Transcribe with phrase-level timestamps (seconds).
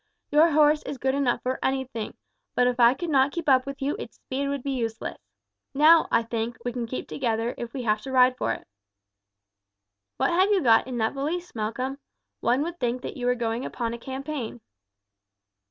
[0.31, 2.15] Your horse is good enough for anything;
[2.55, 5.19] but if I could not keep up with you its speed would be useless.
[5.75, 8.67] Now, I think, we can keep together if we have to ride for it.
[10.17, 11.99] "What have you got in that valise, Malcolm?
[12.39, 14.61] One would think that you were going upon a campaign."